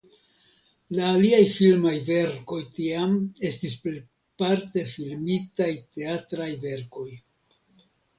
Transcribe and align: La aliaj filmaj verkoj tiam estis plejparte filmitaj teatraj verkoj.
La 0.99 1.09
aliaj 1.15 1.41
filmaj 1.57 1.91
verkoj 2.07 2.61
tiam 2.77 3.13
estis 3.49 3.75
plejparte 3.83 4.83
filmitaj 4.95 5.69
teatraj 5.99 6.49
verkoj. 6.65 7.07